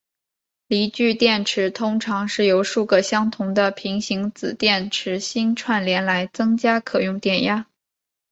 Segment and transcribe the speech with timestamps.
[0.65, 7.67] 锂聚电池通常是由数个相同的平行子电池芯串联来增加可用电压。